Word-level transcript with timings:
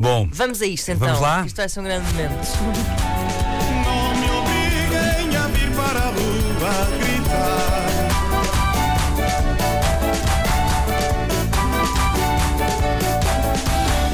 Bom, 0.00 0.26
Vamos 0.32 0.62
a 0.62 0.66
isto 0.66 0.90
então. 0.90 1.08
Vamos 1.08 1.20
lá? 1.20 1.44
Isto 1.44 1.56
vai 1.58 1.68
ser 1.68 1.80
um 1.80 1.84
grande 1.84 2.06
momento. 2.10 3.19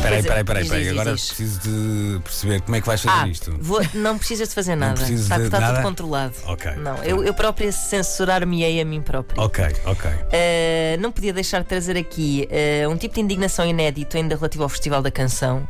Peraí, 0.09 0.23
peraí, 0.23 0.45
peraí, 0.45 0.69
peraí. 0.69 0.89
Agora 0.89 1.13
diz. 1.13 1.27
preciso 1.29 1.61
de 1.61 2.21
perceber 2.21 2.61
como 2.63 2.77
é 2.77 2.81
que 2.81 2.87
vais 2.87 3.01
fazer 3.01 3.23
Ah, 3.23 3.29
isto. 3.29 3.55
vou- 3.61 3.81
não 3.95 4.17
precisas 4.19 4.49
de 4.49 4.55
fazer 4.55 4.77
nada. 4.77 5.03
está 5.03 5.39
nada? 5.39 5.75
tudo 5.75 5.83
controlado. 5.83 6.35
Ok. 6.47 6.73
Não, 6.77 6.97
eu, 7.05 7.25
eu 7.25 7.35
própria 7.35 7.71
censurar-me-ei 7.73 8.81
a 8.81 8.85
mim 8.85 9.01
própria. 9.03 9.43
Ok, 9.43 9.65
ok. 9.85 10.11
Uh, 10.11 11.01
não 11.01 11.11
podia 11.13 11.33
deixar 11.33 11.61
de 11.61 11.67
trazer 11.67 11.97
aqui 11.97 12.49
uh, 12.87 12.91
um 12.91 12.97
tipo 12.97 13.15
de 13.15 13.21
indignação 13.21 13.67
inédito 13.67 14.17
ainda 14.17 14.35
relativo 14.37 14.63
ao 14.63 14.69
Festival 14.69 15.03
da 15.03 15.11
Canção, 15.11 15.67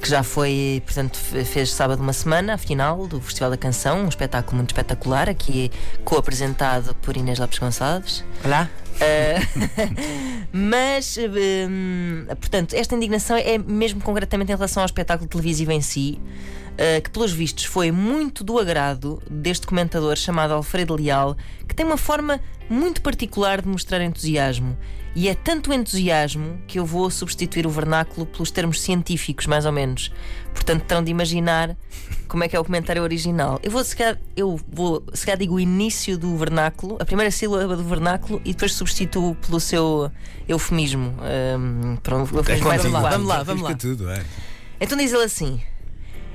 que 0.00 0.08
já 0.08 0.22
foi, 0.22 0.82
portanto, 0.84 1.18
fe- 1.18 1.44
fez 1.44 1.70
sábado 1.72 2.00
uma 2.02 2.12
semana, 2.12 2.54
a 2.54 2.58
final 2.58 3.06
do 3.06 3.20
Festival 3.20 3.50
da 3.50 3.56
Canção, 3.56 4.04
um 4.04 4.08
espetáculo 4.08 4.56
muito 4.56 4.70
espetacular, 4.70 5.28
aqui 5.28 5.70
co-apresentado 6.04 6.94
por 6.96 7.16
Inês 7.16 7.38
Lopes 7.38 7.58
Gonçalves. 7.58 8.24
Olá. 8.44 8.68
Uh, 8.96 9.96
mas, 10.52 11.16
hum, 11.18 12.24
portanto, 12.40 12.74
esta 12.74 12.94
indignação 12.94 13.36
é 13.36 13.58
mesmo 13.58 14.00
concretamente 14.00 14.50
em 14.52 14.54
relação 14.54 14.82
ao 14.82 14.86
espetáculo 14.86 15.28
televisivo 15.28 15.72
em 15.72 15.80
si, 15.80 16.18
uh, 16.72 17.02
que 17.02 17.10
pelos 17.10 17.32
vistos 17.32 17.64
foi 17.64 17.90
muito 17.92 18.42
do 18.42 18.58
agrado 18.58 19.22
deste 19.30 19.66
comentador 19.66 20.16
chamado 20.16 20.52
Alfredo 20.54 20.94
Leal, 20.96 21.36
que 21.68 21.74
tem 21.74 21.84
uma 21.86 21.96
forma 21.96 22.40
muito 22.70 23.02
particular 23.02 23.60
de 23.60 23.68
mostrar 23.68 24.00
entusiasmo. 24.00 24.78
E 25.14 25.28
é 25.28 25.34
tanto 25.34 25.72
entusiasmo 25.72 26.60
que 26.68 26.78
eu 26.78 26.86
vou 26.86 27.10
substituir 27.10 27.66
o 27.66 27.70
vernáculo 27.70 28.24
pelos 28.26 28.52
termos 28.52 28.80
científicos, 28.80 29.44
mais 29.46 29.66
ou 29.66 29.72
menos. 29.72 30.12
Portanto, 30.54 30.84
terão 30.84 31.02
de 31.02 31.10
imaginar 31.10 31.76
como 32.28 32.44
é 32.44 32.48
que 32.48 32.54
é 32.54 32.60
o 32.60 32.64
comentário 32.64 33.02
original. 33.02 33.58
Eu 33.60 33.72
vou, 33.72 33.82
se 33.82 33.96
calhar, 33.96 34.16
eu 34.36 34.60
vou, 34.72 35.02
se 35.12 35.26
calhar 35.26 35.38
digo 35.38 35.56
o 35.56 35.60
início 35.60 36.16
do 36.16 36.36
vernáculo, 36.36 36.96
a 37.00 37.04
primeira 37.04 37.32
sílaba 37.32 37.76
do 37.76 37.82
vernáculo, 37.82 38.40
e 38.44 38.52
depois 38.52 38.72
substituo 38.72 39.34
pelo 39.34 39.58
seu 39.58 40.12
eufemismo. 40.48 41.12
Um, 41.58 41.98
um 41.98 42.20
eufemismo 42.20 42.68
mais 42.68 42.82
contigo, 42.82 42.96
adequado. 42.96 43.12
vamos 43.12 43.28
lá, 43.28 43.42
vamos 43.42 43.62
lá. 43.64 43.74
Tudo, 43.74 44.08
é. 44.08 44.22
Então 44.80 44.96
diz 44.96 45.12
ele 45.12 45.24
assim: 45.24 45.60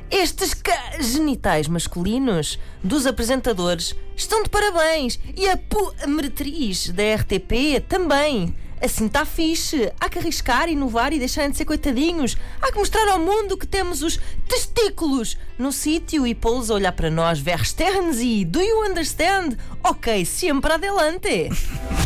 Estes 0.09 0.55
genitais 0.99 1.67
masculinos 1.67 2.59
dos 2.83 3.05
apresentadores 3.05 3.95
estão 4.15 4.43
de 4.43 4.49
parabéns 4.49 5.19
e 5.35 5.47
a, 5.49 5.57
pu- 5.57 5.93
meretriz 6.07 6.89
da 6.89 7.15
RTP 7.15 7.81
também. 7.89 8.55
Assim 8.81 9.07
está 9.07 9.25
fixe. 9.25 9.91
Há 9.99 10.07
que 10.09 10.19
arriscar, 10.19 10.69
inovar 10.69 11.11
e 11.11 11.17
deixarem 11.19 11.49
de 11.49 11.57
ser 11.57 11.65
coitadinhos. 11.65 12.37
Há 12.61 12.71
que 12.71 12.77
mostrar 12.77 13.07
ao 13.09 13.19
mundo 13.19 13.57
que 13.57 13.65
temos 13.65 14.03
os 14.03 14.19
testículos 14.47 15.37
no 15.57 15.71
sítio 15.71 16.27
e 16.27 16.35
pô-los 16.35 16.69
a 16.69 16.75
olhar 16.75 16.91
para 16.91 17.09
nós. 17.09 17.39
Verstehen 17.39 18.13
Sie? 18.13 18.45
Do 18.45 18.61
you 18.61 18.83
understand? 18.83 19.57
Ok, 19.83 20.23
sempre 20.25 20.73
adelante. 20.73 21.49